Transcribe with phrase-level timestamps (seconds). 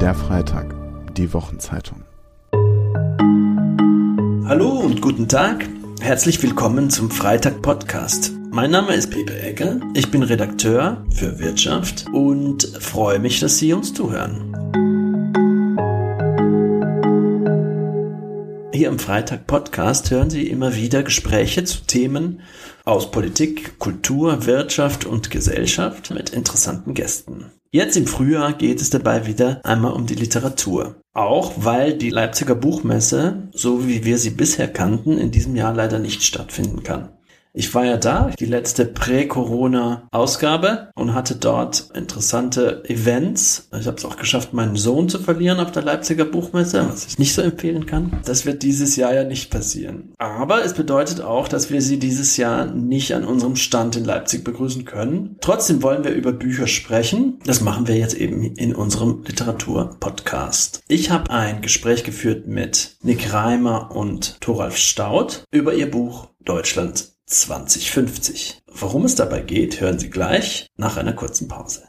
[0.00, 0.74] Der Freitag,
[1.16, 2.02] die Wochenzeitung.
[4.46, 5.66] Hallo und guten Tag.
[6.00, 8.32] Herzlich willkommen zum Freitag Podcast.
[8.50, 9.80] Mein Name ist Pepe Egger.
[9.94, 14.54] Ich bin Redakteur für Wirtschaft und freue mich, dass Sie uns zuhören.
[18.74, 22.40] Hier im Freitag Podcast hören Sie immer wieder Gespräche zu Themen
[22.84, 27.33] aus Politik, Kultur, Wirtschaft und Gesellschaft mit interessanten Gästen.
[27.74, 30.94] Jetzt im Frühjahr geht es dabei wieder einmal um die Literatur.
[31.12, 35.98] Auch weil die Leipziger Buchmesse, so wie wir sie bisher kannten, in diesem Jahr leider
[35.98, 37.08] nicht stattfinden kann.
[37.56, 43.68] Ich war ja da, die letzte Prä-Corona-Ausgabe und hatte dort interessante Events.
[43.78, 47.18] Ich habe es auch geschafft, meinen Sohn zu verlieren auf der Leipziger Buchmesse, was ich
[47.20, 48.20] nicht so empfehlen kann.
[48.24, 50.14] Das wird dieses Jahr ja nicht passieren.
[50.18, 54.42] Aber es bedeutet auch, dass wir sie dieses Jahr nicht an unserem Stand in Leipzig
[54.42, 55.36] begrüßen können.
[55.40, 57.38] Trotzdem wollen wir über Bücher sprechen.
[57.46, 60.82] Das machen wir jetzt eben in unserem Literatur-Podcast.
[60.88, 67.13] Ich habe ein Gespräch geführt mit Nick Reimer und Thoralf Staud über ihr Buch Deutschland
[67.26, 68.62] 2050.
[68.72, 71.84] Worum es dabei geht, hören Sie gleich nach einer kurzen Pause.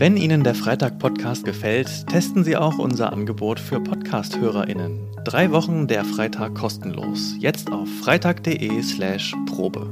[0.00, 5.16] Wenn Ihnen der Freitag-Podcast gefällt, testen Sie auch unser Angebot für Podcast-HörerInnen.
[5.24, 7.34] Drei Wochen der Freitag kostenlos.
[7.40, 9.90] Jetzt auf freitag.de/slash Probe.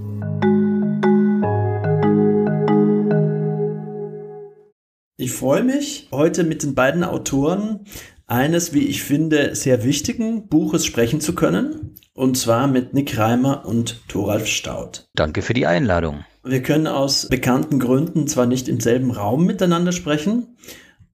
[5.16, 7.80] Ich freue mich, heute mit den beiden Autoren
[8.26, 11.94] eines, wie ich finde, sehr wichtigen Buches sprechen zu können.
[12.12, 15.08] Und zwar mit Nick Reimer und Thoralf Staud.
[15.14, 16.24] Danke für die Einladung.
[16.44, 20.56] Wir können aus bekannten Gründen zwar nicht im selben Raum miteinander sprechen,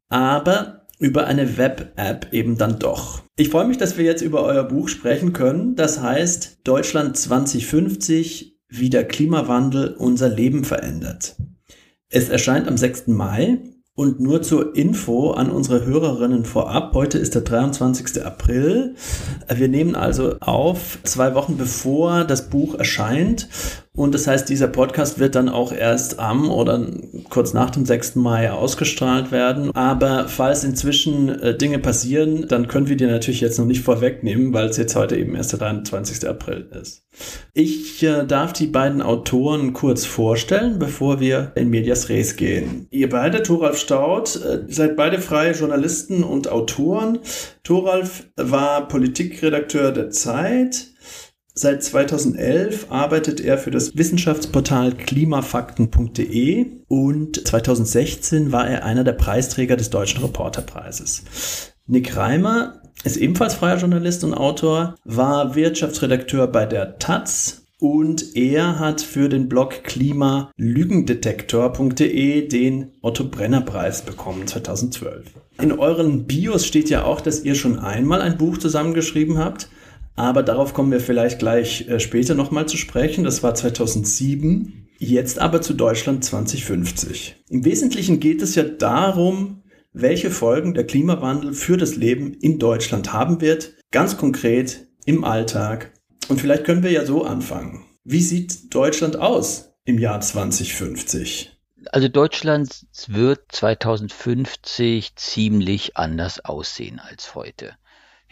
[0.09, 3.23] aber über eine Web-App eben dann doch.
[3.37, 5.75] Ich freue mich, dass wir jetzt über euer Buch sprechen können.
[5.75, 11.37] Das heißt Deutschland 2050, wie der Klimawandel unser Leben verändert.
[12.09, 13.09] Es erscheint am 6.
[13.09, 13.59] Mai
[13.95, 16.95] und nur zur Info an unsere Hörerinnen vorab.
[16.95, 18.25] Heute ist der 23.
[18.25, 18.95] April.
[19.53, 23.49] Wir nehmen also auf zwei Wochen bevor das Buch erscheint.
[23.95, 26.87] Und das heißt, dieser Podcast wird dann auch erst am oder
[27.29, 28.17] kurz nach dem 6.
[28.17, 29.71] Mai ausgestrahlt werden.
[29.73, 34.55] Aber falls inzwischen äh, Dinge passieren, dann können wir die natürlich jetzt noch nicht vorwegnehmen,
[34.55, 36.27] weil es jetzt heute eben erst der 23.
[36.27, 37.07] April ist.
[37.53, 42.87] Ich äh, darf die beiden Autoren kurz vorstellen, bevor wir in Medias Res gehen.
[42.91, 47.19] Ihr beide, Thoralf Staud, äh, seid beide freie Journalisten und Autoren.
[47.63, 50.92] Thoralf war Politikredakteur der Zeit
[51.55, 59.77] Seit 2011 arbeitet er für das Wissenschaftsportal klimafakten.de und 2016 war er einer der Preisträger
[59.77, 61.75] des Deutschen Reporterpreises.
[61.87, 68.79] Nick Reimer ist ebenfalls freier Journalist und Autor, war Wirtschaftsredakteur bei der Taz und er
[68.79, 75.27] hat für den Blog klimalügendetektor.de den Otto Brenner Preis bekommen 2012.
[75.61, 79.69] In euren Bios steht ja auch, dass ihr schon einmal ein Buch zusammengeschrieben habt.
[80.15, 83.25] Aber darauf kommen wir vielleicht gleich äh, später nochmal zu sprechen.
[83.25, 84.89] Das war 2007.
[84.99, 87.43] Jetzt aber zu Deutschland 2050.
[87.49, 89.63] Im Wesentlichen geht es ja darum,
[89.93, 93.75] welche Folgen der Klimawandel für das Leben in Deutschland haben wird.
[93.91, 95.93] Ganz konkret im Alltag.
[96.29, 97.85] Und vielleicht können wir ja so anfangen.
[98.05, 101.53] Wie sieht Deutschland aus im Jahr 2050?
[101.91, 107.75] Also Deutschland wird 2050 ziemlich anders aussehen als heute.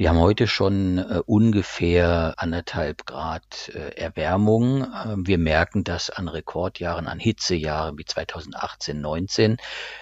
[0.00, 4.84] Wir haben heute schon äh, ungefähr anderthalb Grad äh, Erwärmung.
[4.84, 9.58] Äh, wir merken das an Rekordjahren, an Hitzejahren wie 2018, 19.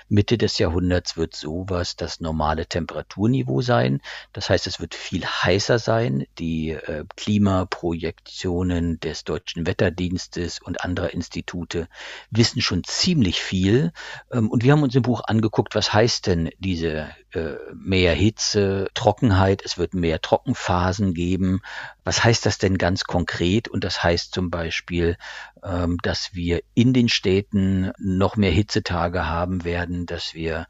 [0.08, 4.00] Mitte des Jahrhunderts wird sowas das normale Temperaturniveau sein.
[4.32, 6.26] Das heißt, es wird viel heißer sein.
[6.38, 11.88] Die äh, Klimaprojektionen des Deutschen Wetterdienstes und anderer Institute
[12.30, 13.92] wissen schon ziemlich viel.
[14.30, 18.88] Ähm, und wir haben uns im Buch angeguckt, was heißt denn diese äh, mehr Hitze,
[18.94, 21.60] Trockenheit, es wird mehr Trockenphasen geben.
[22.04, 23.68] Was heißt das denn ganz konkret?
[23.68, 25.16] Und das heißt zum Beispiel,
[25.62, 30.66] ähm, dass wir in den Städten noch mehr Hitzetage haben werden, dass wir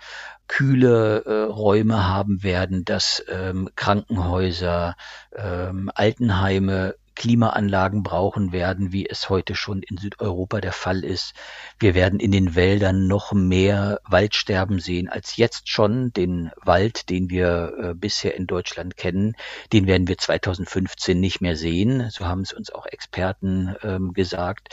[0.48, 4.96] kühle äh, Räume haben werden, dass ähm, Krankenhäuser,
[5.36, 11.34] ähm, Altenheime Klimaanlagen brauchen werden, wie es heute schon in Südeuropa der Fall ist.
[11.80, 16.12] Wir werden in den Wäldern noch mehr Waldsterben sehen als jetzt schon.
[16.12, 19.34] Den Wald, den wir äh, bisher in Deutschland kennen,
[19.72, 22.08] den werden wir 2015 nicht mehr sehen.
[22.10, 24.68] So haben es uns auch Experten ähm, gesagt.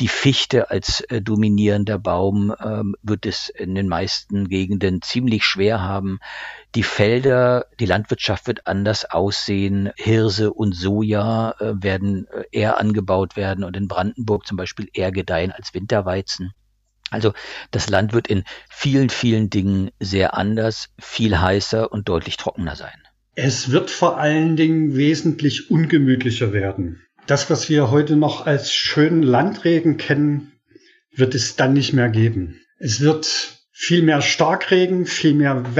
[0.00, 5.82] Die Fichte als äh, dominierender Baum ähm, wird es in den meisten Gegenden ziemlich schwer
[5.82, 6.18] haben.
[6.76, 9.90] Die Felder, die Landwirtschaft wird anders aussehen.
[9.96, 15.10] Hirse und Soja äh, werden äh, eher angebaut werden und in Brandenburg zum Beispiel eher
[15.10, 16.52] gedeihen als Winterweizen.
[17.10, 17.32] Also
[17.72, 23.02] das Land wird in vielen, vielen Dingen sehr anders, viel heißer und deutlich trockener sein.
[23.34, 27.02] Es wird vor allen Dingen wesentlich ungemütlicher werden.
[27.26, 30.52] Das, was wir heute noch als schönen Landregen kennen,
[31.12, 32.60] wird es dann nicht mehr geben.
[32.78, 35.74] Es wird viel mehr Starkregen, viel mehr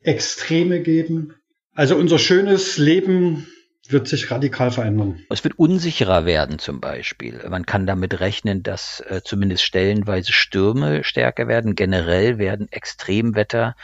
[0.00, 1.34] Wetterextreme geben.
[1.74, 3.46] Also unser schönes Leben
[3.88, 5.20] wird sich radikal verändern.
[5.30, 7.40] Es wird unsicherer werden zum Beispiel.
[7.48, 11.74] Man kann damit rechnen, dass äh, zumindest stellenweise Stürme stärker werden.
[11.74, 13.74] Generell werden Extremwetter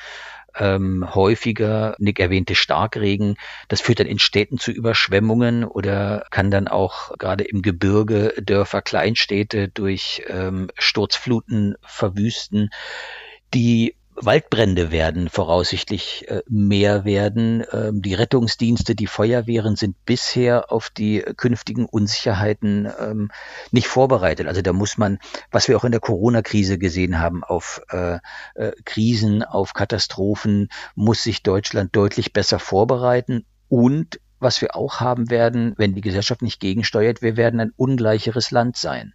[0.59, 3.37] ähm, häufiger, Nick erwähnte Starkregen.
[3.69, 8.83] Das führt dann in Städten zu Überschwemmungen oder kann dann auch gerade im Gebirge Dörfer,
[8.83, 12.71] Kleinstädte durch ähm, Sturzfluten verwüsten.
[13.55, 17.65] Die Waldbrände werden voraussichtlich äh, mehr werden.
[17.73, 23.31] Ähm, die Rettungsdienste, die Feuerwehren sind bisher auf die künftigen Unsicherheiten ähm,
[23.71, 24.49] nicht vorbereitet.
[24.49, 25.19] Also da muss man,
[25.51, 28.19] was wir auch in der Corona-Krise gesehen haben, auf äh,
[28.55, 33.45] äh, Krisen, auf Katastrophen, muss sich Deutschland deutlich besser vorbereiten.
[33.69, 38.51] Und was wir auch haben werden, wenn die Gesellschaft nicht gegensteuert, wir werden ein ungleicheres
[38.51, 39.15] Land sein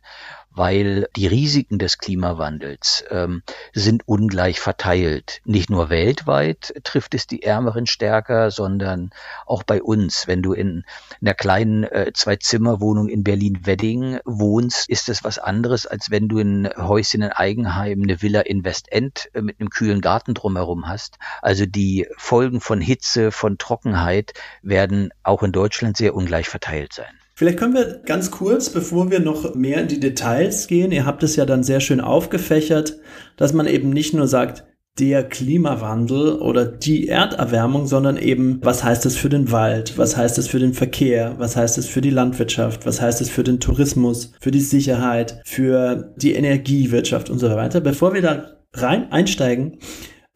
[0.53, 3.43] weil die Risiken des Klimawandels ähm,
[3.73, 5.41] sind ungleich verteilt.
[5.45, 9.11] Nicht nur weltweit trifft es die Ärmeren stärker, sondern
[9.45, 10.27] auch bei uns.
[10.27, 10.83] Wenn du in
[11.21, 16.69] einer kleinen äh, Zwei-Zimmer-Wohnung in Berlin-Wedding wohnst, ist es was anderes, als wenn du ein
[16.75, 21.17] Häuschen in Eigenheim, eine Villa in Westend äh, mit einem kühlen Garten drumherum hast.
[21.41, 27.20] Also die Folgen von Hitze, von Trockenheit werden auch in Deutschland sehr ungleich verteilt sein.
[27.41, 31.23] Vielleicht können wir ganz kurz, bevor wir noch mehr in die Details gehen, ihr habt
[31.23, 32.99] es ja dann sehr schön aufgefächert,
[33.35, 34.63] dass man eben nicht nur sagt,
[34.99, 40.37] der Klimawandel oder die Erderwärmung, sondern eben, was heißt es für den Wald, was heißt
[40.37, 43.59] es für den Verkehr, was heißt es für die Landwirtschaft, was heißt es für den
[43.59, 47.81] Tourismus, für die Sicherheit, für die Energiewirtschaft und so weiter.
[47.81, 49.79] Bevor wir da rein einsteigen,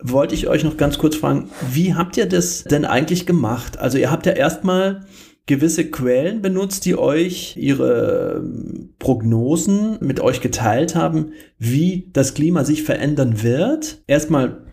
[0.02, 3.78] wollte ich euch noch ganz kurz fragen, wie habt ihr das denn eigentlich gemacht?
[3.78, 5.02] Also ihr habt ja erstmal
[5.46, 12.64] gewisse Quellen benutzt, die euch ihre ähm, Prognosen mit euch geteilt haben, wie das Klima
[12.64, 14.02] sich verändern wird.
[14.08, 14.66] Erstmal,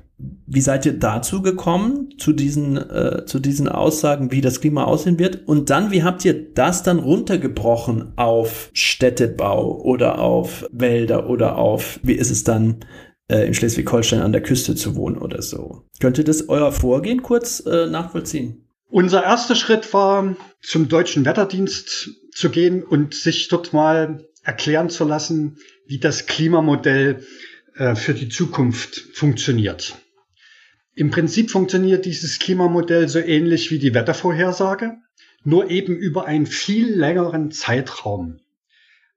[0.47, 5.19] wie seid ihr dazu gekommen, zu diesen, äh, zu diesen Aussagen, wie das Klima aussehen
[5.19, 5.47] wird?
[5.47, 12.01] Und dann, wie habt ihr das dann runtergebrochen auf Städtebau oder auf Wälder oder auf,
[12.03, 12.77] wie ist es dann
[13.29, 15.83] äh, in Schleswig-Holstein an der Küste zu wohnen oder so?
[16.01, 18.63] Könnt ihr das euer Vorgehen kurz äh, nachvollziehen?
[18.93, 25.05] Unser erster Schritt war, zum deutschen Wetterdienst zu gehen und sich dort mal erklären zu
[25.05, 25.57] lassen,
[25.87, 27.25] wie das Klimamodell
[27.75, 29.97] äh, für die Zukunft funktioniert.
[30.95, 34.99] Im Prinzip funktioniert dieses Klimamodell so ähnlich wie die Wettervorhersage,
[35.43, 38.41] nur eben über einen viel längeren Zeitraum.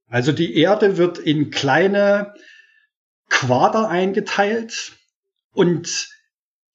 [0.08, 2.34] Also die Erde wird in kleine
[3.28, 4.94] Quader eingeteilt
[5.52, 6.15] und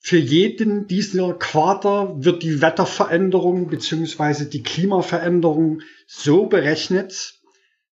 [0.02, 7.35] für jeden dieser Quader wird die Wetterveränderung beziehungsweise die Klimaveränderung so berechnet,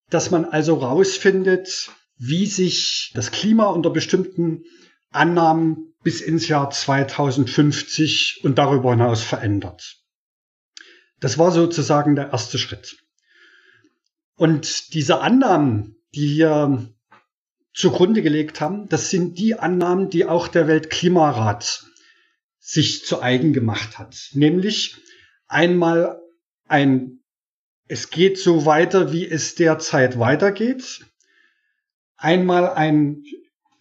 [0.08, 4.64] dass man also rausfindet, wie sich das Klima unter bestimmten
[5.10, 9.99] Annahmen bis ins Jahr 2050 und darüber hinaus verändert.
[11.20, 12.96] Das war sozusagen der erste Schritt.
[14.34, 16.88] Und diese Annahmen, die wir
[17.75, 21.87] zugrunde gelegt haben, das sind die Annahmen, die auch der Weltklimarat
[22.58, 24.31] sich zu eigen gemacht hat.
[24.32, 24.96] Nämlich
[25.46, 26.20] einmal
[26.67, 27.20] ein,
[27.86, 31.06] es geht so weiter, wie es derzeit weitergeht.
[32.17, 33.24] Einmal ein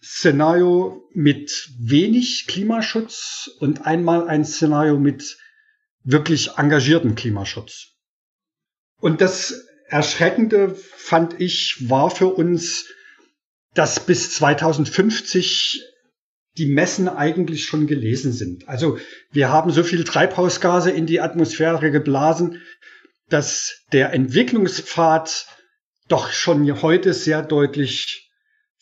[0.02, 5.38] Szenario mit wenig Klimaschutz und einmal ein Szenario mit
[6.04, 7.94] wirklich engagierten Klimaschutz.
[9.00, 12.86] Und das Erschreckende fand ich war für uns,
[13.74, 15.82] dass bis 2050
[16.58, 18.68] die Messen eigentlich schon gelesen sind.
[18.68, 18.98] Also
[19.30, 22.60] wir haben so viel Treibhausgase in die Atmosphäre geblasen,
[23.28, 25.46] dass der Entwicklungspfad
[26.08, 28.30] doch schon heute sehr deutlich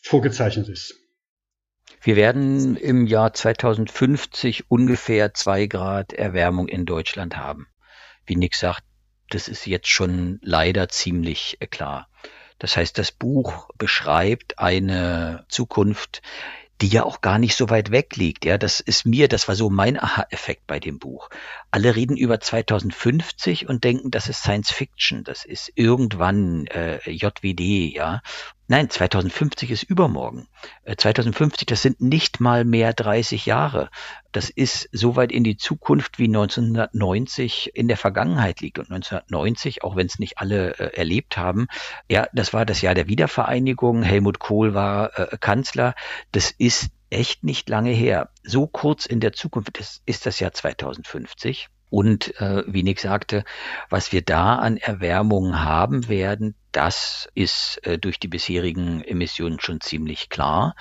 [0.01, 0.95] vorgezeichnet ist.
[2.01, 7.67] Wir werden im Jahr 2050 ungefähr zwei Grad Erwärmung in Deutschland haben.
[8.25, 8.83] Wie Nick sagt,
[9.29, 12.07] das ist jetzt schon leider ziemlich klar.
[12.59, 16.21] Das heißt, das Buch beschreibt eine Zukunft,
[16.81, 18.45] die ja auch gar nicht so weit weg liegt.
[18.45, 21.29] Ja, das ist mir, das war so mein Aha-Effekt bei dem Buch.
[21.71, 27.93] Alle reden über 2050 und denken, das ist Science Fiction, das ist irgendwann äh, JWD,
[27.93, 28.21] ja.
[28.69, 30.47] Nein, 2050 ist übermorgen.
[30.85, 33.89] 2050, äh, das sind nicht mal mehr 30 Jahre.
[34.33, 38.77] Das ist so weit in die Zukunft wie 1990 in der Vergangenheit liegt.
[38.77, 41.67] Und 1990, auch wenn es nicht alle äh, erlebt haben,
[42.09, 44.03] ja, das war das Jahr der Wiedervereinigung.
[44.03, 45.95] Helmut Kohl war äh, Kanzler.
[46.33, 48.29] Das ist echt nicht lange her.
[48.43, 51.69] So kurz in der Zukunft ist, ist das Jahr 2050.
[51.89, 53.45] Und äh, wie Nick sagte,
[53.89, 59.79] was wir da an Erwärmungen haben werden, das ist äh, durch die bisherigen Emissionen schon
[59.79, 60.75] ziemlich klar.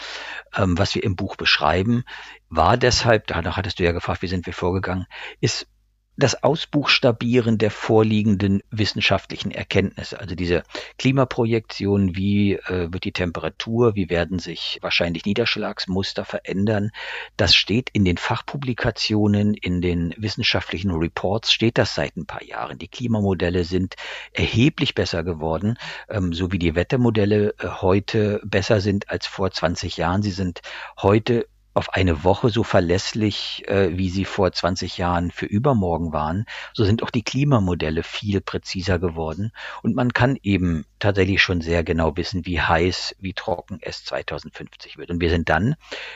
[0.55, 2.05] Ähm, was wir im Buch beschreiben,
[2.49, 5.07] war deshalb, danach hattest du ja gefragt, wie sind wir vorgegangen,
[5.41, 5.69] ist
[6.17, 10.63] das Ausbuchstabieren der vorliegenden wissenschaftlichen Erkenntnisse, also diese
[10.99, 16.91] Klimaprojektion, wie äh, wird die Temperatur, wie werden sich wahrscheinlich Niederschlagsmuster verändern,
[17.37, 22.79] das steht in den Fachpublikationen, in den wissenschaftlichen Reports, steht das seit ein paar Jahren.
[22.79, 23.95] Die Klimamodelle sind
[24.33, 29.97] erheblich besser geworden, ähm, so wie die Wettermodelle äh, heute besser sind als vor 20
[29.97, 30.23] Jahren.
[30.23, 30.63] Sie sind
[31.01, 31.47] heute
[31.77, 36.85] auf eine Woche so verlässlich, äh, wie sie vor 20 Jahren für übermorgen waren, so
[36.85, 39.53] sind auch die Klimamodelle viel präziser geworden
[39.83, 44.97] und man kann eben tatsächlich schon sehr genau wissen, wie heiß, wie trocken es 2050
[44.97, 45.11] wird.
[45.11, 45.75] Und wir sind dann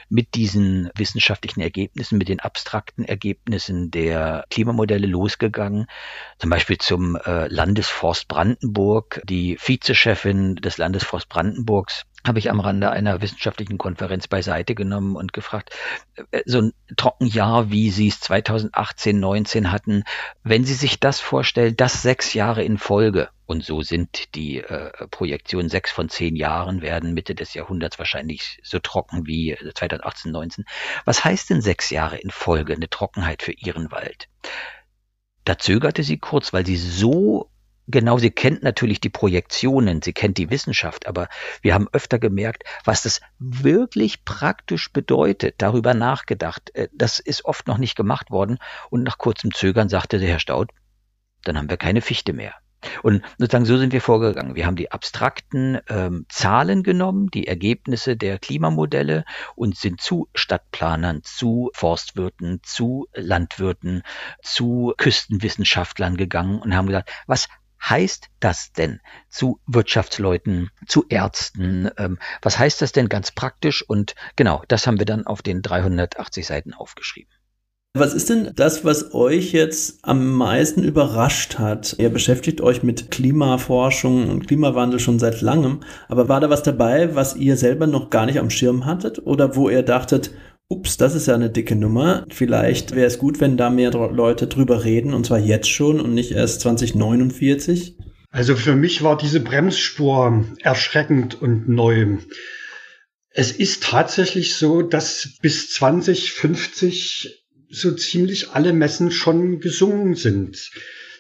[0.09, 5.87] mit diesen wissenschaftlichen Ergebnissen, mit den abstrakten Ergebnissen der Klimamodelle losgegangen,
[6.39, 9.21] zum Beispiel zum äh, Landesforst Brandenburg.
[9.25, 15.33] Die Vizechefin des Landesforst Brandenburgs habe ich am Rande einer wissenschaftlichen Konferenz beiseite genommen und
[15.33, 15.71] gefragt,
[16.31, 20.05] äh, so ein Trockenjahr, wie Sie es 2018, 19 hatten,
[20.43, 24.93] wenn Sie sich das vorstellen, das sechs Jahre in Folge, und so sind die äh,
[25.09, 30.65] Projektionen sechs von zehn Jahren werden Mitte des Jahrhunderts wahrscheinlich so trocken wie 2018, 19.
[31.05, 34.29] Was heißt denn sechs Jahre in Folge eine Trockenheit für Ihren Wald?
[35.45, 37.51] Da zögerte sie kurz, weil sie so
[37.91, 41.29] genau, sie kennt natürlich die Projektionen, sie kennt die Wissenschaft, aber
[41.63, 46.75] wir haben öfter gemerkt, was das wirklich praktisch bedeutet, darüber nachgedacht.
[46.75, 48.59] Äh, das ist oft noch nicht gemacht worden
[48.91, 50.71] und nach kurzem Zögern sagte der Herr Staud,
[51.45, 52.55] dann haben wir keine Fichte mehr.
[53.03, 54.55] Und sozusagen so sind wir vorgegangen.
[54.55, 61.23] Wir haben die abstrakten ähm, Zahlen genommen, die Ergebnisse der Klimamodelle und sind zu Stadtplanern,
[61.23, 64.03] zu Forstwirten, zu Landwirten,
[64.43, 67.49] zu Küstenwissenschaftlern gegangen und haben gesagt, was
[67.83, 71.91] heißt das denn zu Wirtschaftsleuten, zu Ärzten?
[71.97, 73.83] Ähm, was heißt das denn ganz praktisch?
[73.83, 77.33] Und genau, das haben wir dann auf den 380 Seiten aufgeschrieben.
[77.95, 81.97] Was ist denn das, was euch jetzt am meisten überrascht hat?
[81.99, 87.17] Ihr beschäftigt euch mit Klimaforschung und Klimawandel schon seit langem, aber war da was dabei,
[87.17, 90.31] was ihr selber noch gar nicht am Schirm hattet oder wo ihr dachtet,
[90.71, 92.25] ups, das ist ja eine dicke Nummer.
[92.31, 96.15] Vielleicht wäre es gut, wenn da mehr Leute drüber reden, und zwar jetzt schon und
[96.15, 97.97] nicht erst 2049.
[98.31, 102.19] Also für mich war diese Bremsspur erschreckend und neu.
[103.31, 110.71] Es ist tatsächlich so, dass bis 2050 so ziemlich alle Messen schon gesungen sind.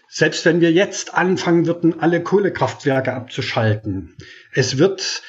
[0.08, 4.16] Selbst wenn wir jetzt anfangen würden, alle Kohlekraftwerke abzuschalten.
[4.52, 5.22] Es wird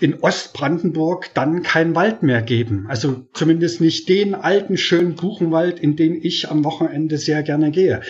[0.00, 2.86] in Ostbrandenburg dann kein Wald mehr geben.
[2.88, 8.00] Also zumindest nicht den alten, schönen Buchenwald, in den ich am Wochenende sehr gerne gehe.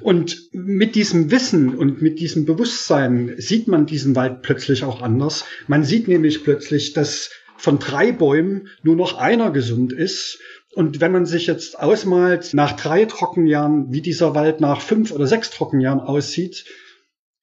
[0.00, 5.44] Und mit diesem Wissen und mit diesem Bewusstsein sieht man diesen Wald plötzlich auch anders.
[5.68, 10.40] Man sieht nämlich plötzlich, dass von drei Bäumen nur noch einer gesund ist.
[10.74, 15.26] Und wenn man sich jetzt ausmalt, nach drei Trockenjahren, wie dieser Wald nach fünf oder
[15.26, 16.64] sechs Trockenjahren aussieht,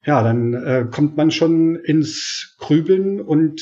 [0.06, 3.62] ja, dann äh, kommt man schon ins Grübeln und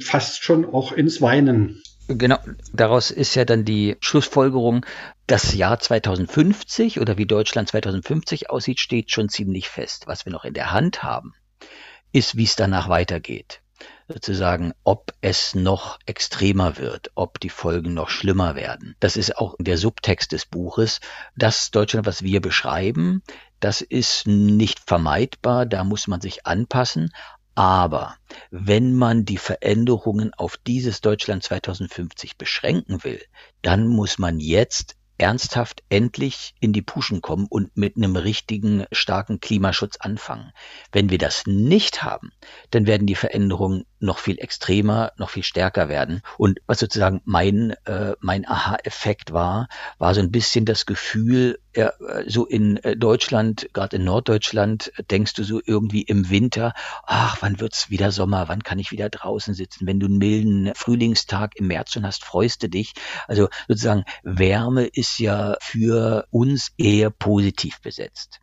[0.00, 1.82] fast schon auch ins Weinen.
[2.08, 2.38] Genau,
[2.74, 4.84] daraus ist ja dann die Schlussfolgerung,
[5.26, 10.06] das Jahr 2050 oder wie Deutschland 2050 aussieht, steht schon ziemlich fest.
[10.06, 11.32] Was wir noch in der Hand haben,
[12.12, 13.62] ist, wie es danach weitergeht.
[14.06, 18.96] Sozusagen, ob es noch extremer wird, ob die Folgen noch schlimmer werden.
[19.00, 21.00] Das ist auch der Subtext des Buches.
[21.36, 23.22] Das Deutschland, was wir beschreiben,
[23.60, 27.12] das ist nicht vermeidbar, da muss man sich anpassen.
[27.54, 28.16] Aber
[28.50, 33.22] wenn man die Veränderungen auf dieses Deutschland 2050 beschränken will,
[33.62, 39.38] dann muss man jetzt ernsthaft endlich in die Puschen kommen und mit einem richtigen starken
[39.38, 40.52] Klimaschutz anfangen.
[40.90, 42.32] Wenn wir das nicht haben,
[42.70, 46.22] dann werden die Veränderungen noch viel extremer, noch viel stärker werden.
[46.38, 49.68] Und was sozusagen mein, äh, mein Aha-Effekt war,
[49.98, 51.92] war so ein bisschen das Gefühl, ja,
[52.26, 56.72] so in äh, Deutschland, gerade in Norddeutschland, denkst du so irgendwie im Winter,
[57.04, 59.86] ach, wann wird's wieder Sommer, wann kann ich wieder draußen sitzen?
[59.86, 62.92] Wenn du einen milden Frühlingstag im März schon hast, freust du dich.
[63.26, 68.40] Also sozusagen Wärme ist ja für uns eher positiv besetzt.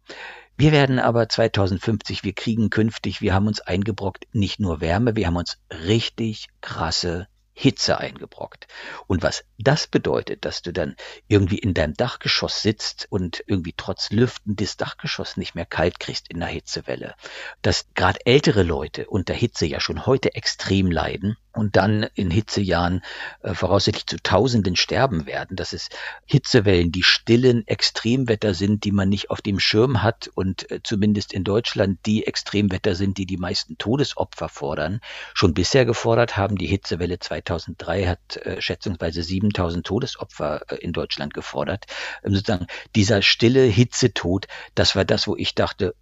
[0.62, 5.25] Wir werden aber 2050, wir kriegen künftig, wir haben uns eingebrockt, nicht nur Wärme, wir
[5.25, 7.27] haben uns richtig krasse
[7.62, 8.68] Hitze eingebrockt.
[9.06, 10.96] Und was das bedeutet, dass du dann
[11.27, 16.27] irgendwie in deinem Dachgeschoss sitzt und irgendwie trotz Lüften das Dachgeschoss nicht mehr kalt kriegst
[16.30, 17.13] in der Hitzewelle,
[17.62, 23.01] dass gerade ältere Leute unter Hitze ja schon heute extrem leiden und dann in Hitzejahren
[23.41, 25.89] äh, voraussichtlich zu Tausenden sterben werden, dass es
[26.25, 31.34] Hitzewellen, die stillen Extremwetter sind, die man nicht auf dem Schirm hat und äh, zumindest
[31.34, 35.01] in Deutschland die Extremwetter sind, die die meisten Todesopfer fordern,
[35.34, 36.58] schon bisher gefordert haben.
[36.58, 37.20] Die Hitzewelle
[37.51, 41.86] 2003 hat äh, schätzungsweise 7000 Todesopfer äh, in Deutschland gefordert.
[42.24, 45.93] Ähm, sozusagen dieser stille Hitzetod, das war das, wo ich dachte,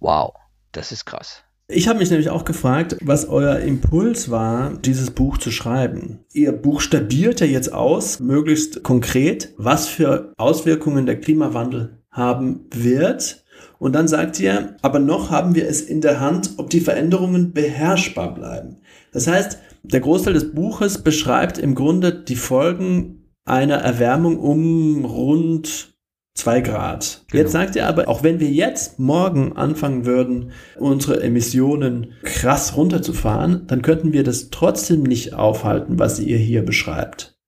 [0.00, 0.34] wow,
[0.72, 1.42] das ist krass.
[1.66, 6.20] Ich habe mich nämlich auch gefragt, was euer Impuls war, dieses Buch zu schreiben.
[6.32, 13.44] Ihr buchstabiert ja jetzt aus, möglichst konkret, was für Auswirkungen der Klimawandel haben wird.
[13.78, 17.52] Und dann sagt ihr, aber noch haben wir es in der Hand, ob die Veränderungen
[17.52, 18.82] beherrschbar bleiben.
[19.12, 25.94] Das heißt, der Großteil des Buches beschreibt im Grunde die Folgen einer Erwärmung um rund
[26.34, 27.24] zwei Grad.
[27.28, 27.42] Genau.
[27.42, 33.66] Jetzt sagt ihr aber, auch wenn wir jetzt morgen anfangen würden, unsere Emissionen krass runterzufahren,
[33.66, 37.38] dann könnten wir das trotzdem nicht aufhalten, was ihr hier beschreibt.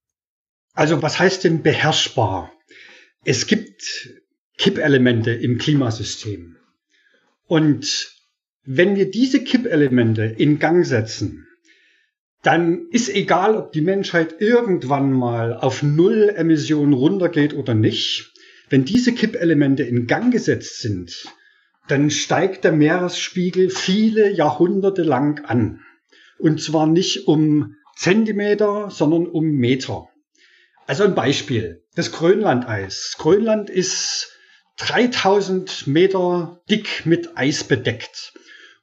[0.75, 2.53] Also was heißt denn beherrschbar?
[3.25, 4.11] Es gibt
[4.59, 6.57] Kippelemente im Klimasystem.
[7.47, 8.13] Und
[8.65, 11.46] wenn wir diese Kippelemente in Gang setzen,
[12.47, 18.33] dann ist egal, ob die Menschheit irgendwann mal auf Null Emissionen runtergeht oder nicht,
[18.71, 21.27] wenn diese Kippelemente in Gang gesetzt sind,
[21.89, 25.81] dann steigt der Meeresspiegel viele Jahrhunderte lang an.
[26.39, 30.09] Und zwar nicht um Zentimeter, sondern um Meter.
[30.87, 31.83] Also ein Beispiel.
[31.97, 33.17] Das Grönlandeis.
[33.19, 34.37] Grönland ist
[34.77, 38.35] 3000 Meter dick mit Eis bedeckt.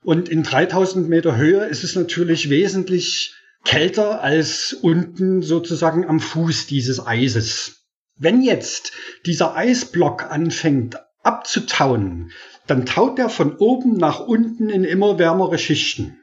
[0.03, 3.34] Und in 3000 Meter Höhe ist es natürlich wesentlich
[3.65, 7.88] kälter als unten sozusagen am Fuß dieses Eises.
[8.17, 8.91] Wenn jetzt
[9.25, 12.32] dieser Eisblock anfängt abzutauen,
[12.67, 16.20] dann taut er von oben nach unten in immer wärmere Schichten.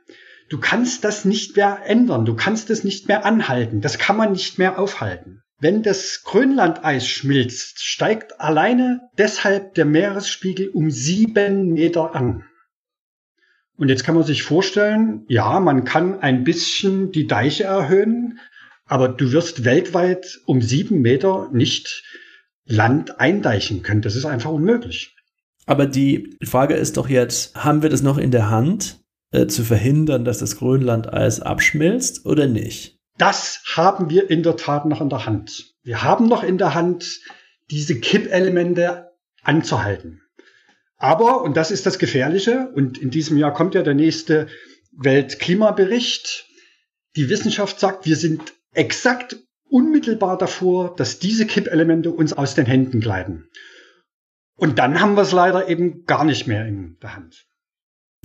[0.49, 4.32] Du kannst das nicht mehr ändern, du kannst es nicht mehr anhalten, das kann man
[4.32, 5.42] nicht mehr aufhalten.
[5.61, 12.45] Wenn das Grönlandeis schmilzt, steigt alleine deshalb der Meeresspiegel um sieben Meter an.
[13.80, 18.38] Und jetzt kann man sich vorstellen, ja, man kann ein bisschen die Deiche erhöhen,
[18.84, 22.04] aber du wirst weltweit um sieben Meter nicht
[22.66, 24.02] Land eindeichen können.
[24.02, 25.16] Das ist einfach unmöglich.
[25.64, 29.00] Aber die Frage ist doch jetzt, haben wir das noch in der Hand,
[29.32, 32.99] äh, zu verhindern, dass das Grönlandeis abschmilzt oder nicht?
[33.16, 35.73] Das haben wir in der Tat noch in der Hand.
[35.82, 37.21] Wir haben noch in der Hand,
[37.71, 39.12] diese Kippelemente
[39.43, 40.21] anzuhalten.
[41.00, 44.49] Aber, und das ist das Gefährliche, und in diesem Jahr kommt ja der nächste
[44.93, 46.47] Weltklimabericht,
[47.17, 53.00] die Wissenschaft sagt, wir sind exakt unmittelbar davor, dass diese Kippelemente uns aus den Händen
[53.00, 53.49] gleiten.
[54.56, 57.47] Und dann haben wir es leider eben gar nicht mehr in der Hand.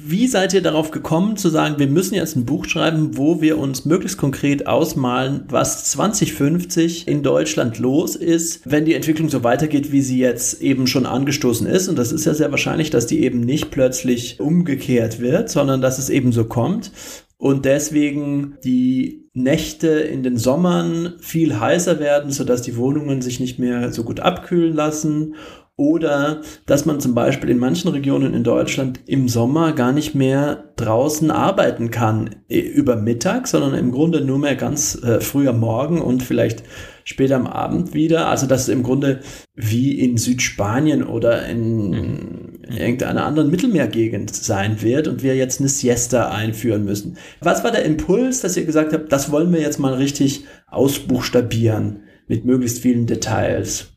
[0.07, 3.57] Wie seid ihr darauf gekommen zu sagen, wir müssen jetzt ein Buch schreiben, wo wir
[3.57, 9.91] uns möglichst konkret ausmalen, was 2050 in Deutschland los ist, wenn die Entwicklung so weitergeht,
[9.91, 11.87] wie sie jetzt eben schon angestoßen ist?
[11.87, 15.97] Und das ist ja sehr wahrscheinlich, dass die eben nicht plötzlich umgekehrt wird, sondern dass
[15.97, 16.91] es eben so kommt
[17.37, 23.59] und deswegen die Nächte in den Sommern viel heißer werden, sodass die Wohnungen sich nicht
[23.59, 25.35] mehr so gut abkühlen lassen
[25.77, 30.71] oder dass man zum Beispiel in manchen Regionen in Deutschland im Sommer gar nicht mehr
[30.77, 35.59] draußen arbeiten kann äh, über Mittag, sondern im Grunde nur mehr ganz äh, früh am
[35.59, 36.63] Morgen und vielleicht
[37.03, 38.27] später am Abend wieder.
[38.27, 39.19] Also dass es im Grunde
[39.53, 42.59] wie in Südspanien oder in mhm.
[42.69, 47.17] irgendeiner anderen Mittelmeergegend sein wird und wir jetzt eine Siesta einführen müssen.
[47.41, 52.03] Was war der Impuls, dass ihr gesagt habt, das wollen wir jetzt mal richtig ausbuchstabieren
[52.27, 53.94] mit möglichst vielen Details?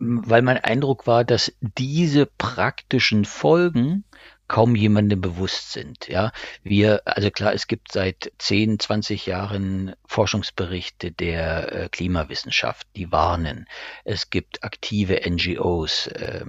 [0.00, 4.04] Weil mein Eindruck war, dass diese praktischen Folgen
[4.48, 6.08] kaum jemandem bewusst sind.
[6.08, 6.32] Ja,
[6.64, 13.66] wir, also klar, es gibt seit 10, 20 Jahren Forschungsberichte der äh, Klimawissenschaft, die warnen.
[14.04, 16.44] Es gibt aktive NGOs, äh,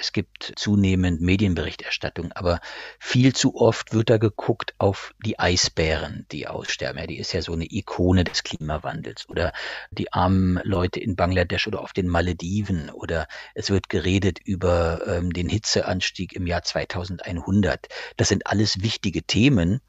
[0.00, 2.60] es gibt zunehmend Medienberichterstattung, aber
[2.98, 6.98] viel zu oft wird da geguckt auf die Eisbären, die aussterben.
[7.00, 9.52] Ja, die ist ja so eine Ikone des Klimawandels oder
[9.90, 15.32] die armen Leute in Bangladesch oder auf den Malediven oder es wird geredet über ähm,
[15.32, 17.88] den Hitzeanstieg im Jahr 2100 100.
[18.16, 19.80] Das sind alles wichtige Themen,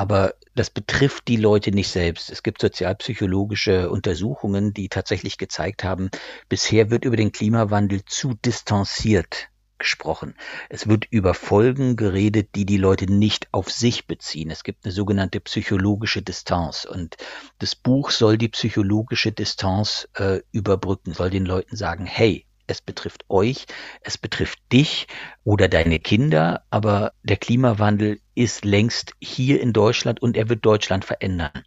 [0.00, 2.30] aber das betrifft die Leute nicht selbst.
[2.30, 6.08] Es gibt sozialpsychologische Untersuchungen, die tatsächlich gezeigt haben,
[6.48, 10.36] bisher wird über den Klimawandel zu distanziert gesprochen.
[10.70, 14.50] Es wird über Folgen geredet, die die Leute nicht auf sich beziehen.
[14.50, 17.18] Es gibt eine sogenannte psychologische Distanz und
[17.58, 23.24] das Buch soll die psychologische Distanz äh, überbrücken, soll den Leuten sagen, hey, es betrifft
[23.28, 23.66] euch,
[24.02, 25.06] es betrifft dich
[25.44, 31.04] oder deine Kinder, aber der Klimawandel ist längst hier in Deutschland und er wird Deutschland
[31.04, 31.64] verändern.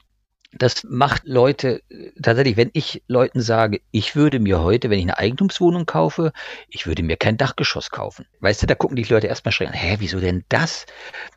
[0.57, 1.81] Das macht Leute
[2.21, 6.31] tatsächlich, wenn ich Leuten sage, ich würde mir heute, wenn ich eine Eigentumswohnung kaufe,
[6.67, 8.25] ich würde mir kein Dachgeschoss kaufen.
[8.39, 10.85] Weißt du, da gucken die Leute erstmal schräg an, hä, wieso denn das?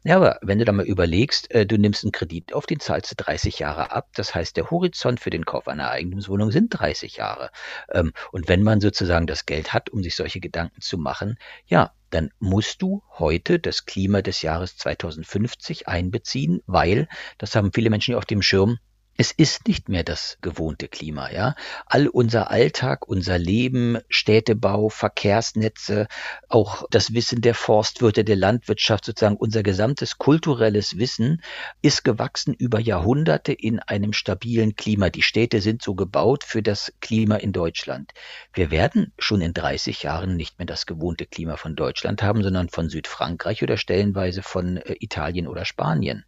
[0.05, 3.11] Ja, aber wenn du da mal überlegst, äh, du nimmst einen Kredit auf, den zahlst
[3.11, 4.09] du 30 Jahre ab.
[4.15, 7.51] Das heißt, der Horizont für den Kauf einer Eigentumswohnung sind 30 Jahre.
[7.91, 11.93] Ähm, und wenn man sozusagen das Geld hat, um sich solche Gedanken zu machen, ja,
[12.11, 18.15] dann musst du heute das Klima des Jahres 2050 einbeziehen, weil, das haben viele Menschen
[18.15, 18.79] auf dem Schirm,
[19.19, 21.55] es ist nicht mehr das gewohnte Klima, ja.
[21.87, 26.07] All unser Alltag, unser Leben, Städtebau, Verkehrsnetze,
[26.49, 31.43] auch das Wissen der Forstwirte, der Landwirtschaft, sozusagen unser gesamtes kulturelles Wissen
[31.81, 35.09] ist gewachsen über Jahrhunderte in einem stabilen Klima.
[35.09, 38.13] Die Städte sind so gebaut für das Klima in Deutschland.
[38.53, 42.69] Wir werden schon in 30 Jahren nicht mehr das gewohnte Klima von Deutschland haben, sondern
[42.69, 46.25] von Südfrankreich oder stellenweise von äh, Italien oder Spanien.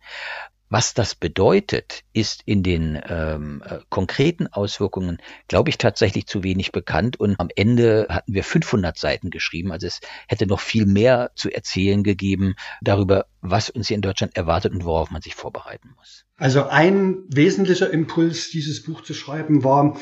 [0.71, 6.73] Was das bedeutet, ist in den ähm, äh, konkreten Auswirkungen, glaube ich, tatsächlich zu wenig
[6.73, 7.19] bekannt.
[7.19, 9.73] Und am Ende hatten wir 500 Seiten geschrieben.
[9.73, 14.37] Also es hätte noch viel mehr zu erzählen gegeben darüber, was uns hier in Deutschland
[14.37, 16.27] erwartet und worauf man sich vorbereiten muss.
[16.37, 19.99] Also ein wesentlicher Impuls, dieses Buch zu schreiben, war,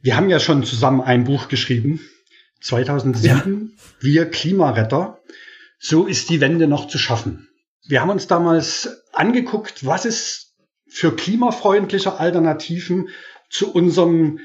[0.00, 2.00] wir haben ja schon zusammen ein Buch geschrieben,
[2.60, 3.84] 2007, ja.
[4.00, 5.20] Wir Klimaretter.
[5.78, 7.48] So ist die Wende noch zu schaffen.
[7.86, 10.54] Wir haben uns damals angeguckt, was es
[10.86, 13.08] für klimafreundliche Alternativen
[13.50, 14.40] zu unserem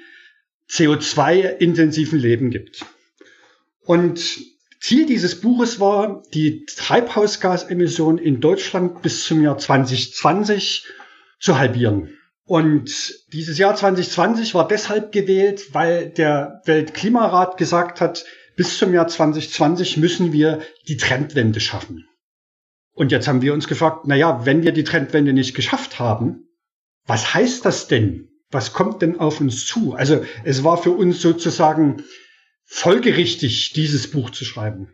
[0.70, 2.86] CO2-intensiven Leben gibt.
[3.82, 4.20] Und
[4.80, 10.86] Ziel dieses Buches war, die Treibhausgasemissionen in Deutschland bis zum Jahr 2020
[11.40, 12.18] zu halbieren.
[12.46, 19.08] Und dieses Jahr 2020 war deshalb gewählt, weil der Weltklimarat gesagt hat, bis zum Jahr
[19.08, 22.09] 2020 müssen wir die Trendwende schaffen.
[23.00, 26.50] Und jetzt haben wir uns gefragt, na ja, wenn wir die Trendwende nicht geschafft haben,
[27.06, 28.28] was heißt das denn?
[28.52, 29.94] Was kommt denn auf uns zu?
[29.94, 32.04] Also es war für uns sozusagen
[32.66, 34.92] folgerichtig, dieses Buch zu schreiben.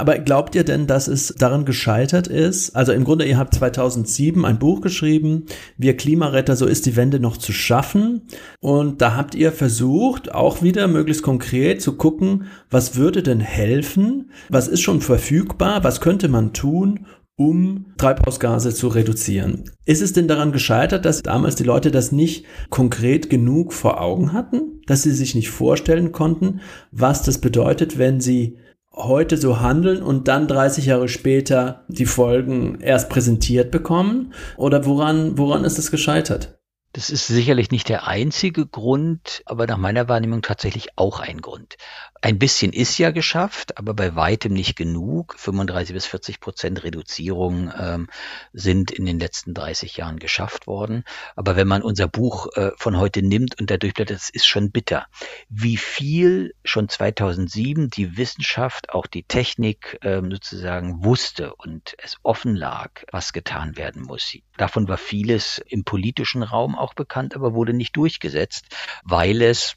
[0.00, 2.74] Aber glaubt ihr denn, dass es daran gescheitert ist?
[2.74, 7.20] Also im Grunde, ihr habt 2007 ein Buch geschrieben, Wir Klimaretter, so ist die Wende
[7.20, 8.22] noch zu schaffen.
[8.60, 14.30] Und da habt ihr versucht, auch wieder möglichst konkret zu gucken, was würde denn helfen?
[14.48, 15.84] Was ist schon verfügbar?
[15.84, 17.06] Was könnte man tun,
[17.36, 19.70] um Treibhausgase zu reduzieren.
[19.84, 24.32] Ist es denn daran gescheitert, dass damals die Leute das nicht konkret genug vor Augen
[24.32, 26.60] hatten, dass sie sich nicht vorstellen konnten,
[26.92, 28.56] was das bedeutet, wenn sie
[28.96, 34.32] heute so handeln und dann 30 Jahre später die Folgen erst präsentiert bekommen?
[34.56, 36.58] Oder woran, woran ist es gescheitert?
[36.92, 41.76] Das ist sicherlich nicht der einzige Grund, aber nach meiner Wahrnehmung tatsächlich auch ein Grund.
[42.22, 45.34] Ein bisschen ist ja geschafft, aber bei weitem nicht genug.
[45.38, 48.08] 35 bis 40 Prozent Reduzierung ähm,
[48.52, 51.04] sind in den letzten 30 Jahren geschafft worden.
[51.34, 54.70] Aber wenn man unser Buch äh, von heute nimmt und dadurch blättert, das ist schon
[54.70, 55.06] bitter.
[55.48, 62.56] Wie viel schon 2007 die Wissenschaft, auch die Technik ähm, sozusagen wusste und es offen
[62.56, 64.36] lag, was getan werden muss.
[64.56, 68.66] Davon war vieles im politischen Raum auch bekannt, aber wurde nicht durchgesetzt,
[69.04, 69.76] weil es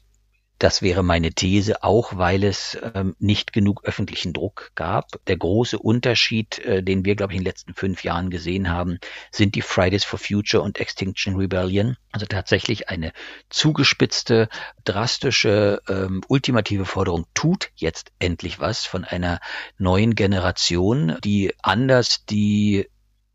[0.60, 5.08] das wäre meine These, auch weil es ähm, nicht genug öffentlichen Druck gab.
[5.26, 8.98] Der große Unterschied, äh, den wir, glaube ich, in den letzten fünf Jahren gesehen haben,
[9.30, 11.96] sind die Fridays for Future und Extinction Rebellion.
[12.12, 13.12] Also tatsächlich eine
[13.48, 14.50] zugespitzte,
[14.84, 19.40] drastische, ähm, ultimative Forderung tut jetzt endlich was von einer
[19.78, 22.90] neuen Generation, die anders die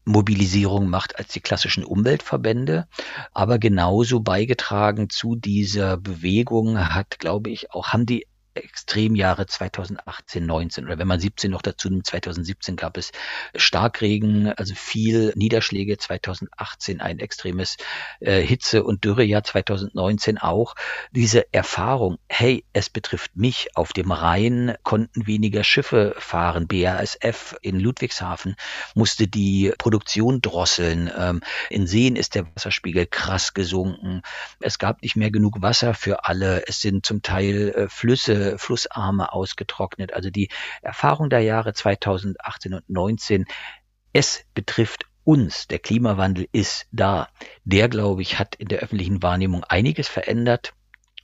[0.06, 2.88] Mobilisierung macht als die klassischen Umweltverbände.
[3.34, 10.86] Aber genauso beigetragen zu dieser Bewegung hat, glaube ich, auch haben die Extremjahre 2018, 19
[10.86, 13.12] oder wenn man 17 noch dazu nimmt, 2017 gab es
[13.56, 17.78] Starkregen, also viel Niederschläge, 2018 ein extremes
[18.20, 20.76] äh, Hitze- und Dürrejahr, 2019 auch.
[21.12, 27.80] Diese Erfahrung, hey, es betrifft mich, auf dem Rhein konnten weniger Schiffe fahren, BASF in
[27.80, 28.56] Ludwigshafen
[28.94, 34.22] musste die Produktion drosseln, ähm, in Seen ist der Wasserspiegel krass gesunken,
[34.60, 39.34] es gab nicht mehr genug Wasser für alle, es sind zum Teil äh, Flüsse Flussarme
[39.34, 40.14] ausgetrocknet.
[40.14, 40.50] Also die
[40.82, 43.46] Erfahrung der Jahre 2018 und 19,
[44.14, 45.68] es betrifft uns.
[45.68, 47.28] Der Klimawandel ist da.
[47.64, 50.74] Der, glaube ich, hat in der öffentlichen Wahrnehmung einiges verändert.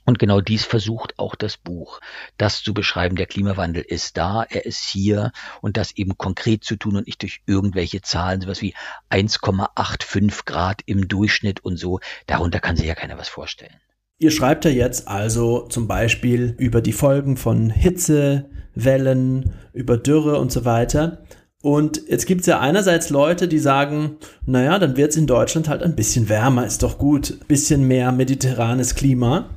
[0.04, 2.00] Und genau dies versucht auch das Buch,
[2.36, 5.30] das zu beschreiben, der Klimawandel ist da, er ist hier
[5.60, 8.74] und das eben konkret zu tun und nicht durch irgendwelche Zahlen, sowas wie
[9.10, 12.00] 1,85 Grad im Durchschnitt und so.
[12.26, 13.80] Darunter kann sich ja keiner was vorstellen.
[14.22, 20.52] Ihr schreibt ja jetzt also zum Beispiel über die Folgen von Hitzewellen, über Dürre und
[20.52, 21.24] so weiter.
[21.60, 25.68] Und jetzt gibt es ja einerseits Leute, die sagen, naja, dann wird es in Deutschland
[25.68, 29.50] halt ein bisschen wärmer, ist doch gut, bisschen mehr mediterranes Klima.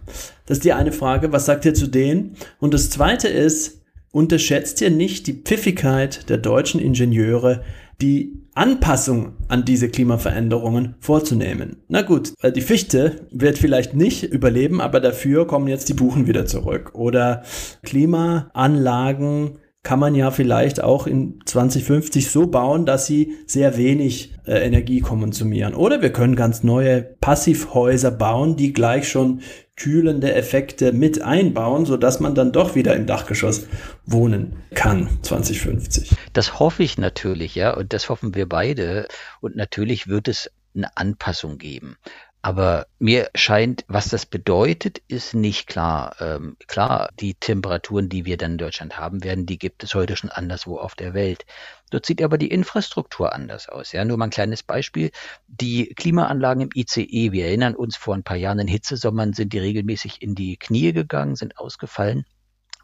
[0.48, 2.36] Das ist die eine Frage, was sagt ihr zu denen?
[2.60, 7.62] Und das zweite ist, unterschätzt ihr nicht die Pfiffigkeit der deutschen Ingenieure,
[8.02, 11.78] die Anpassung an diese Klimaveränderungen vorzunehmen.
[11.88, 16.28] Na gut, äh, die Fichte wird vielleicht nicht überleben, aber dafür kommen jetzt die Buchen
[16.28, 16.92] wieder zurück.
[16.94, 17.44] Oder
[17.84, 24.66] Klimaanlagen kann man ja vielleicht auch in 2050 so bauen, dass sie sehr wenig äh,
[24.66, 25.76] Energie konsumieren.
[25.76, 29.42] Oder wir können ganz neue Passivhäuser bauen, die gleich schon
[29.76, 33.68] kühlende Effekte mit einbauen, so dass man dann doch wieder im Dachgeschoss
[34.06, 36.10] wohnen kann 2050.
[36.34, 39.08] Das hoffe ich natürlich, ja, und das hoffen wir beide.
[39.40, 41.98] Und natürlich wird es eine Anpassung geben.
[42.46, 46.16] Aber mir scheint, was das bedeutet, ist nicht klar.
[46.20, 50.16] Ähm, klar, die Temperaturen, die wir dann in Deutschland haben werden, die gibt es heute
[50.16, 51.48] schon anderswo auf der Welt.
[51.90, 53.94] Dort sieht aber die Infrastruktur anders aus.
[53.94, 55.10] Ja, nur mal ein kleines Beispiel.
[55.48, 59.58] Die Klimaanlagen im ICE, wir erinnern uns vor ein paar Jahren in Hitzesommern sind die
[59.58, 62.28] regelmäßig in die Knie gegangen, sind ausgefallen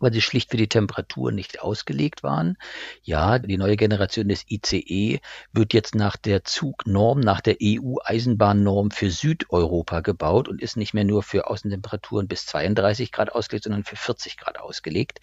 [0.01, 2.57] weil sie schlicht für die Temperatur nicht ausgelegt waren.
[3.03, 5.19] Ja, die neue Generation des ICE
[5.53, 11.05] wird jetzt nach der Zugnorm, nach der EU-Eisenbahnnorm für Südeuropa gebaut und ist nicht mehr
[11.05, 15.19] nur für Außentemperaturen bis 32 Grad ausgelegt, sondern für 40 Grad ausgelegt.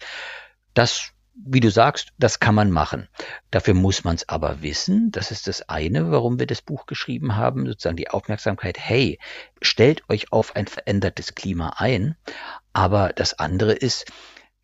[0.73, 1.11] Das
[1.45, 3.07] wie du sagst, das kann man machen.
[3.51, 5.11] Dafür muss man es aber wissen.
[5.11, 9.19] Das ist das eine, warum wir das Buch geschrieben haben, sozusagen die Aufmerksamkeit, hey,
[9.61, 12.15] stellt euch auf ein verändertes Klima ein.
[12.73, 14.11] Aber das andere ist,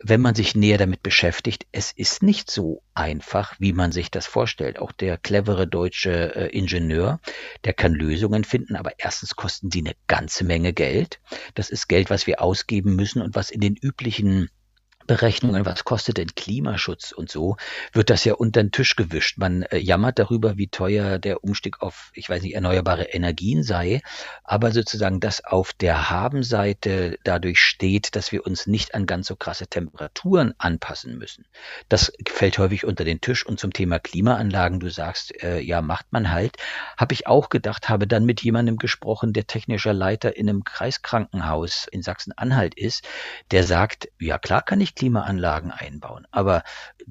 [0.08, 4.28] wenn man sich näher damit beschäftigt, es ist nicht so einfach, wie man sich das
[4.28, 4.78] vorstellt.
[4.78, 7.20] Auch der clevere deutsche äh, Ingenieur,
[7.64, 11.20] der kann Lösungen finden, aber erstens kosten sie eine ganze Menge Geld.
[11.56, 14.52] Das ist Geld, was wir ausgeben müssen und was in den üblichen
[15.08, 17.58] Berechnungen, was kostet denn Klimaschutz und so,
[17.94, 19.38] wird das ja unter den Tisch gewischt.
[19.38, 24.02] Man äh, jammert darüber, wie teuer der Umstieg auf, ich weiß nicht, erneuerbare Energien sei,
[24.44, 29.36] aber sozusagen, dass auf der Habenseite dadurch steht, dass wir uns nicht an ganz so
[29.36, 31.46] krasse Temperaturen anpassen müssen.
[31.90, 36.12] Das fällt häufig unter den Tisch und zum Thema Klimaanlagen, du sagst, äh, ja, macht
[36.12, 36.58] man halt,
[36.98, 41.88] habe ich auch gedacht, habe dann mit jemandem gesprochen, der technischer Leiter in einem Kreiskrankenhaus
[41.92, 43.08] in Sachsen-Anhalt ist,
[43.52, 46.28] der sagt, ja klar kann ich Klimaanlagen einbauen.
[46.32, 46.64] Aber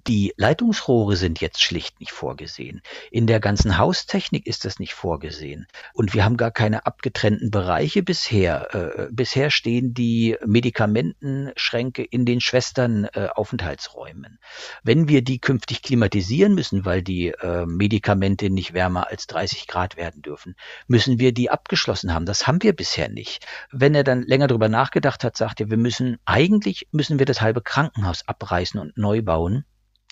[0.07, 2.83] die Leitungsrohre sind jetzt schlicht nicht vorgesehen.
[3.11, 5.67] In der ganzen Haustechnik ist das nicht vorgesehen.
[5.93, 8.75] Und wir haben gar keine abgetrennten Bereiche bisher.
[8.75, 14.35] Äh, bisher stehen die Medikamentenschränke in den Schwestern-Aufenthaltsräumen.
[14.35, 14.39] Äh,
[14.83, 19.97] Wenn wir die künftig klimatisieren müssen, weil die äh, Medikamente nicht wärmer als 30 Grad
[19.97, 22.27] werden dürfen, müssen wir die abgeschlossen haben.
[22.27, 23.47] Das haben wir bisher nicht.
[23.71, 27.41] Wenn er dann länger darüber nachgedacht hat, sagt er, wir müssen, eigentlich müssen wir das
[27.41, 29.65] halbe Krankenhaus abreißen und neu bauen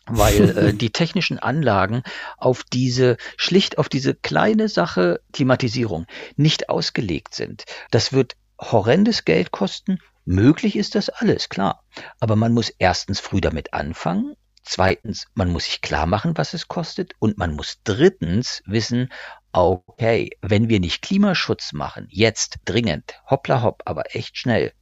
[0.06, 2.02] weil äh, die technischen Anlagen
[2.36, 7.62] auf diese schlicht auf diese kleine Sache Klimatisierung nicht ausgelegt sind.
[7.92, 10.00] Das wird horrendes Geld kosten.
[10.24, 11.84] Möglich ist das alles, klar.
[12.18, 14.34] Aber man muss erstens früh damit anfangen.
[14.64, 17.14] Zweitens, man muss sich klar machen, was es kostet.
[17.20, 19.08] Und man muss drittens wissen,
[19.52, 24.72] okay, wenn wir nicht Klimaschutz machen, jetzt dringend, hoppla hopp, aber echt schnell,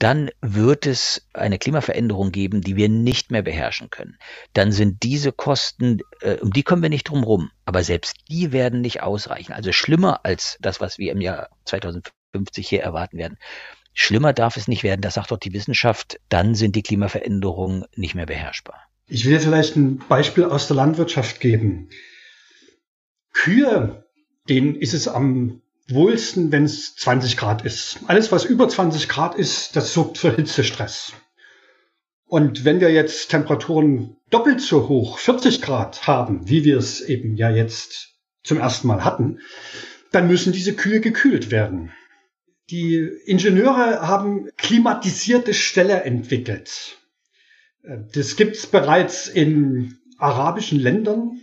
[0.00, 4.18] dann wird es eine Klimaveränderung geben, die wir nicht mehr beherrschen können.
[4.54, 8.50] Dann sind diese Kosten, äh, um die kommen wir nicht drum rum, aber selbst die
[8.50, 9.52] werden nicht ausreichen.
[9.52, 13.36] Also schlimmer als das, was wir im Jahr 2050 hier erwarten werden.
[13.92, 18.14] Schlimmer darf es nicht werden, das sagt doch die Wissenschaft, dann sind die Klimaveränderungen nicht
[18.14, 18.80] mehr beherrschbar.
[19.06, 21.90] Ich will vielleicht ein Beispiel aus der Landwirtschaft geben.
[23.34, 24.06] Kühe,
[24.48, 25.60] denen ist es am
[25.92, 28.00] wohlsten, wenn es 20 Grad ist.
[28.06, 31.12] Alles, was über 20 Grad ist, das sorgt für Hitzestress.
[32.26, 37.36] Und wenn wir jetzt Temperaturen doppelt so hoch, 40 Grad haben, wie wir es eben
[37.36, 39.40] ja jetzt zum ersten Mal hatten,
[40.12, 41.92] dann müssen diese Kühe gekühlt werden.
[42.70, 46.98] Die Ingenieure haben klimatisierte Ställe entwickelt.
[48.12, 51.40] Das gibt es bereits in arabischen Ländern.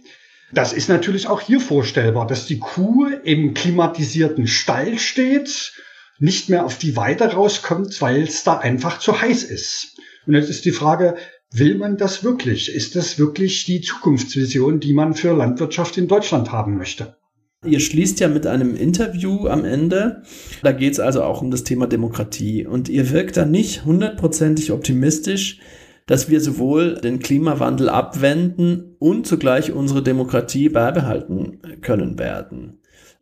[0.54, 5.74] Das ist natürlich auch hier vorstellbar, dass die Kuh im klimatisierten Stall steht,
[6.20, 9.98] nicht mehr auf die Weide rauskommt, weil es da einfach zu heiß ist.
[10.26, 11.16] Und jetzt ist die Frage,
[11.52, 12.74] will man das wirklich?
[12.74, 17.18] Ist das wirklich die Zukunftsvision, die man für Landwirtschaft in Deutschland haben möchte?
[17.66, 20.24] Ihr schließt ja mit einem Interview am Ende.
[20.64, 22.66] Da geht es also auch um das Thema Demokratie.
[22.66, 25.60] Und ihr wirkt da nicht hundertprozentig optimistisch,
[26.08, 32.80] dass wir sowohl den Klimawandel abwenden und zugleich unsere Demokratie beibehalten können werden.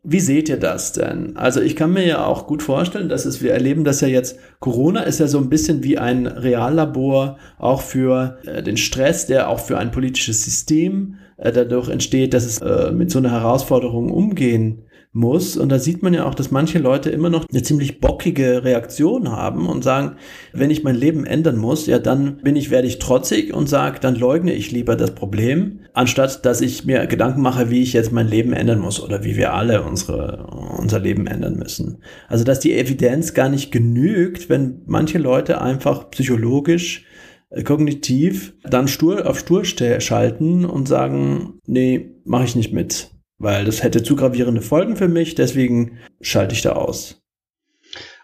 [0.08, 1.36] Wie seht ihr das denn?
[1.36, 4.38] Also ich kann mir ja auch gut vorstellen, dass es, wir erleben das ja jetzt,
[4.60, 9.48] Corona ist ja so ein bisschen wie ein Reallabor auch für äh, den Stress, der
[9.48, 14.10] auch für ein politisches System äh, dadurch entsteht, dass es äh, mit so einer Herausforderung
[14.12, 14.85] umgehen
[15.16, 15.56] muss.
[15.56, 19.32] Und da sieht man ja auch, dass manche Leute immer noch eine ziemlich bockige Reaktion
[19.32, 20.16] haben und sagen,
[20.52, 23.98] wenn ich mein Leben ändern muss, ja, dann bin ich, werde ich trotzig und sage,
[24.00, 28.12] dann leugne ich lieber das Problem, anstatt dass ich mir Gedanken mache, wie ich jetzt
[28.12, 30.46] mein Leben ändern muss oder wie wir alle unsere,
[30.78, 31.98] unser Leben ändern müssen.
[32.28, 37.04] Also, dass die Evidenz gar nicht genügt, wenn manche Leute einfach psychologisch
[37.48, 43.64] äh, kognitiv dann stur auf stur schalten und sagen, nee, mache ich nicht mit weil
[43.64, 47.22] das hätte zu gravierende Folgen für mich, deswegen schalte ich da aus.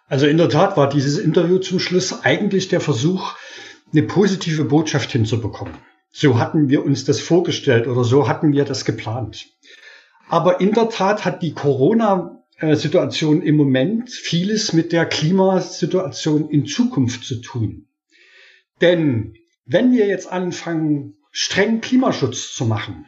[0.06, 3.34] Also in der Tat war dieses Interview zum Schluss eigentlich der Versuch,
[3.92, 5.74] eine positive Botschaft hinzubekommen.
[6.10, 9.46] So hatten wir uns das vorgestellt oder so hatten wir das geplant.
[10.28, 17.24] Aber in der Tat hat die Corona-Situation im Moment vieles mit der Klimasituation in Zukunft
[17.24, 17.86] zu tun.
[18.80, 23.06] Denn wenn wir jetzt anfangen, streng Klimaschutz zu machen,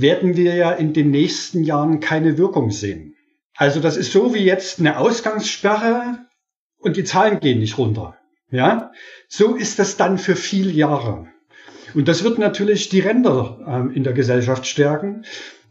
[0.00, 3.14] werden wir ja in den nächsten Jahren keine Wirkung sehen.
[3.56, 6.26] Also das ist so wie jetzt eine Ausgangssperre
[6.78, 8.16] und die Zahlen gehen nicht runter.
[8.50, 8.92] Ja,
[9.28, 11.26] so ist das dann für viele Jahre.
[11.94, 15.24] Und das wird natürlich die Ränder ähm, in der Gesellschaft stärken.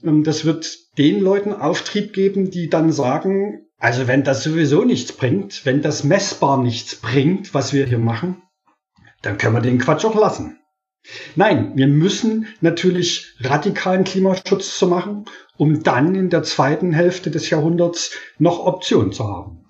[0.04, 5.12] Ähm, das wird den Leuten Auftrieb geben, die dann sagen, also wenn das sowieso nichts
[5.12, 8.42] bringt, wenn das messbar nichts bringt, was wir hier machen,
[9.22, 10.60] dann können wir den Quatsch auch lassen.
[11.36, 15.26] Nein, wir müssen natürlich radikalen Klimaschutz zu machen,
[15.58, 19.64] um dann in der zweiten Hälfte des Jahrhunderts noch Optionen zu haben.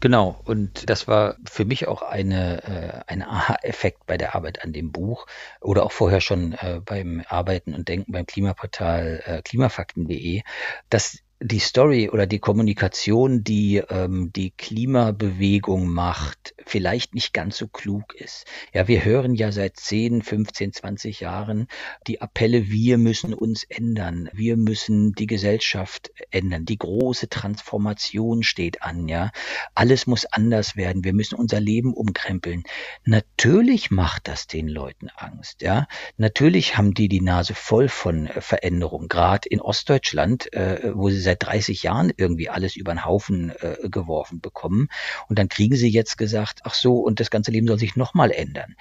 [0.00, 4.72] Genau, und das war für mich auch eine, äh, ein Aha-Effekt bei der Arbeit an
[4.72, 5.26] dem Buch
[5.60, 10.42] oder auch vorher schon äh, beim Arbeiten und Denken beim Klimaportal äh, klimafakten.de,
[10.90, 17.68] dass die Story oder die Kommunikation, die ähm, die Klimabewegung macht, vielleicht nicht ganz so
[17.68, 18.46] klug ist.
[18.72, 21.68] Ja, wir hören ja seit 10, 15, 20 Jahren
[22.06, 28.82] die Appelle, wir müssen uns ändern, wir müssen die Gesellschaft ändern, die große Transformation steht
[28.82, 29.30] an, ja.
[29.74, 32.64] Alles muss anders werden, wir müssen unser Leben umkrempeln.
[33.04, 35.86] Natürlich macht das den Leuten Angst, ja.
[36.16, 41.42] Natürlich haben die die Nase voll von Veränderung, gerade in Ostdeutschland, äh, wo sie seit
[41.42, 44.88] 30 Jahren irgendwie alles über den Haufen äh, geworfen bekommen.
[45.28, 48.30] Und dann kriegen sie jetzt gesagt, ach so, und das ganze Leben soll sich nochmal
[48.30, 48.74] ändern.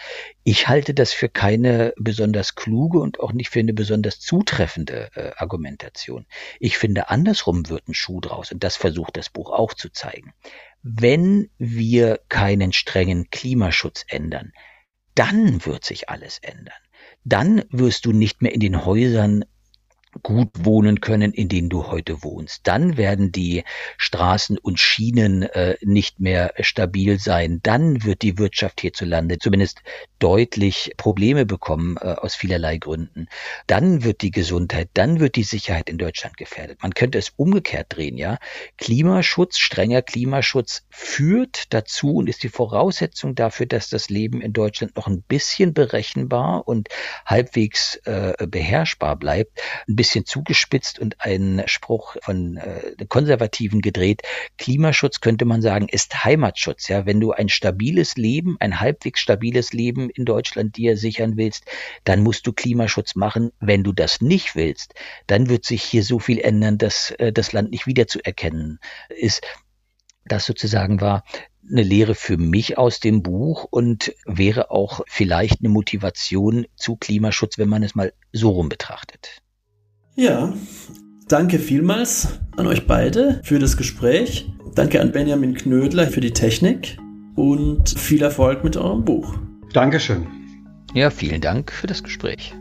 [0.44, 5.32] Ich halte das für keine besonders kluge und auch nicht für eine besonders zutreffende äh,
[5.36, 6.26] Argumentation.
[6.60, 8.52] Ich finde, andersrum wird ein Schuh draus.
[8.52, 10.34] Und das versucht das Buch auch zu zeigen.
[10.82, 14.54] Wenn wir keinen strengen Klimaschutz ändern,
[15.16, 16.76] dann wird sich alles ändern.
[17.24, 19.46] Dann wirst du nicht mehr in den Häusern
[20.24, 22.62] gut wohnen können, in denen du heute wohnst.
[22.64, 23.64] Dann werden die
[23.98, 27.60] Straßen und Schienen äh, nicht mehr stabil sein.
[27.64, 29.82] Dann wird die Wirtschaft hierzulande zumindest
[30.20, 33.28] deutlich Probleme bekommen äh, aus vielerlei Gründen.
[33.68, 36.82] Dann wird die Gesundheit, dann wird die Sicherheit in Deutschland gefährdet.
[36.82, 38.38] Man könnte es umgekehrt drehen, ja.
[38.78, 44.96] Klimaschutz, strenger Klimaschutz führt dazu und ist die Voraussetzung dafür, dass das Leben in Deutschland
[44.96, 46.90] noch ein bisschen berechenbar und
[47.26, 49.60] halbwegs äh, beherrschbar bleibt.
[49.88, 54.22] Ein bisschen zugespitzt und ein Spruch von äh, Konservativen gedreht.
[54.60, 56.88] Klimaschutz könnte man sagen, ist Heimatschutz.
[56.90, 61.66] Ja, wenn du ein stabiles Leben, ein halbwegs stabiles Leben in Deutschland dir sichern willst,
[62.04, 63.52] dann musst du Klimaschutz machen.
[63.60, 64.94] Wenn du das nicht willst,
[65.26, 69.42] dann wird sich hier so viel ändern, dass äh, das Land nicht wiederzuerkennen ist.
[70.24, 71.24] Das sozusagen war
[71.68, 77.58] eine Lehre für mich aus dem Buch und wäre auch vielleicht eine Motivation zu Klimaschutz,
[77.58, 79.42] wenn man es mal so rum betrachtet.
[80.18, 80.54] Ja,
[81.28, 84.50] danke vielmals an euch beide für das Gespräch.
[84.74, 86.98] Danke an Benjamin Knödler für die Technik
[87.36, 89.36] und viel Erfolg mit eurem Buch.
[89.74, 90.26] Dankeschön.
[90.94, 92.56] Ja, vielen Dank für das Gespräch.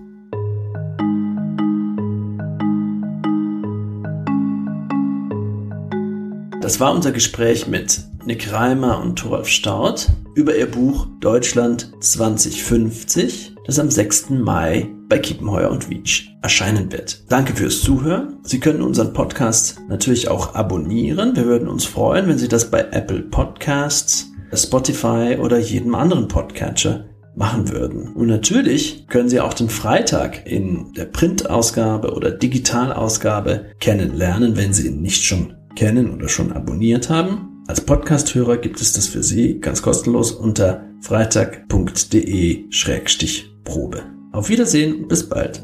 [6.61, 13.54] Das war unser Gespräch mit Nick Reimer und Thoralf Staudt über ihr Buch Deutschland 2050,
[13.67, 14.31] das am 6.
[14.31, 17.25] Mai bei Kiepenheuer und Wietsch erscheinen wird.
[17.31, 18.39] Danke fürs Zuhören.
[18.43, 21.37] Sie können unseren Podcast natürlich auch abonnieren.
[21.37, 27.07] Wir würden uns freuen, wenn Sie das bei Apple Podcasts, Spotify oder jedem anderen Podcatcher
[27.37, 28.13] machen würden.
[28.15, 34.87] Und natürlich können Sie auch den Freitag in der Printausgabe oder Digitalausgabe kennenlernen, wenn Sie
[34.87, 37.63] ihn nicht schon kennen oder schon abonniert haben.
[37.67, 40.85] Als Podcasthörer gibt es das für Sie ganz kostenlos unter
[43.65, 44.05] freitag.de-probe.
[44.33, 45.63] Auf Wiedersehen, bis bald.